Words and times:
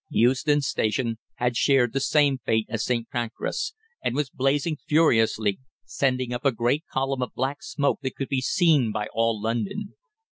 Euston 0.09 0.61
Station 0.61 1.19
had 1.35 1.55
shared 1.55 1.93
the 1.93 1.99
same 1.99 2.39
fate 2.39 2.65
as 2.69 2.83
St. 2.83 3.07
Pancras, 3.11 3.75
and 4.03 4.15
was 4.15 4.31
blazing 4.31 4.75
furiously, 4.87 5.59
sending 5.85 6.33
up 6.33 6.43
a 6.43 6.51
great 6.51 6.83
column 6.91 7.21
of 7.21 7.35
black 7.35 7.61
smoke 7.61 7.99
that 8.01 8.15
could 8.15 8.29
be 8.29 8.41
seen 8.41 8.91
by 8.91 9.05
all 9.13 9.39
London. 9.39 9.93